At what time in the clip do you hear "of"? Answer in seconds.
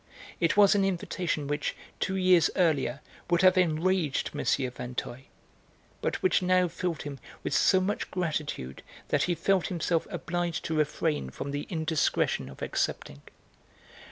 12.49-12.63